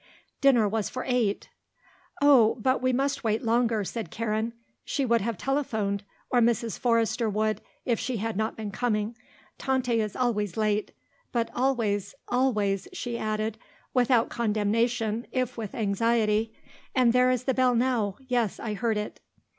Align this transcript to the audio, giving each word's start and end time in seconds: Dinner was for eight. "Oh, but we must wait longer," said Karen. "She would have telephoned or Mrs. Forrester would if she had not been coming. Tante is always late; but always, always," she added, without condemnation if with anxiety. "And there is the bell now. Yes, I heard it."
Dinner 0.41 0.67
was 0.67 0.89
for 0.89 1.03
eight. 1.07 1.49
"Oh, 2.23 2.55
but 2.59 2.81
we 2.81 2.91
must 2.91 3.23
wait 3.23 3.43
longer," 3.43 3.83
said 3.83 4.09
Karen. 4.09 4.53
"She 4.83 5.05
would 5.05 5.21
have 5.21 5.37
telephoned 5.37 6.03
or 6.31 6.39
Mrs. 6.41 6.79
Forrester 6.79 7.29
would 7.29 7.61
if 7.85 7.99
she 7.99 8.17
had 8.17 8.35
not 8.35 8.55
been 8.57 8.71
coming. 8.71 9.15
Tante 9.59 9.99
is 10.01 10.15
always 10.15 10.57
late; 10.57 10.91
but 11.31 11.51
always, 11.53 12.15
always," 12.27 12.87
she 12.91 13.15
added, 13.19 13.59
without 13.93 14.29
condemnation 14.29 15.27
if 15.31 15.55
with 15.55 15.75
anxiety. 15.75 16.51
"And 16.95 17.13
there 17.13 17.29
is 17.29 17.43
the 17.43 17.53
bell 17.53 17.75
now. 17.75 18.15
Yes, 18.27 18.59
I 18.59 18.73
heard 18.73 18.97
it." 18.97 19.19